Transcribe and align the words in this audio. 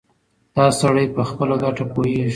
دا 0.55 0.65
سړی 0.79 1.05
په 1.15 1.21
خپله 1.29 1.55
ګټه 1.63 1.85
پوهېږي. 1.93 2.29